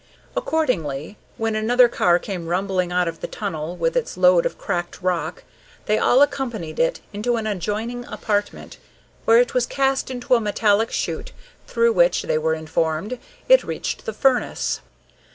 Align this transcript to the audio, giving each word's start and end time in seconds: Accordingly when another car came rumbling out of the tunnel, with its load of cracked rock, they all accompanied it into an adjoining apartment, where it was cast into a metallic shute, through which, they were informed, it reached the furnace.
Accordingly 0.35 1.15
when 1.37 1.55
another 1.55 1.87
car 1.87 2.17
came 2.17 2.47
rumbling 2.47 2.91
out 2.91 3.07
of 3.07 3.19
the 3.21 3.27
tunnel, 3.27 3.75
with 3.75 3.95
its 3.95 4.17
load 4.17 4.47
of 4.47 4.57
cracked 4.57 4.99
rock, 5.03 5.43
they 5.85 5.99
all 5.99 6.23
accompanied 6.23 6.79
it 6.79 7.01
into 7.13 7.35
an 7.35 7.45
adjoining 7.45 8.05
apartment, 8.05 8.77
where 9.25 9.37
it 9.37 9.53
was 9.53 9.67
cast 9.67 10.09
into 10.09 10.33
a 10.33 10.41
metallic 10.41 10.89
shute, 10.91 11.33
through 11.67 11.93
which, 11.93 12.23
they 12.23 12.39
were 12.39 12.55
informed, 12.55 13.19
it 13.47 13.63
reached 13.63 14.05
the 14.07 14.13
furnace. 14.13 14.81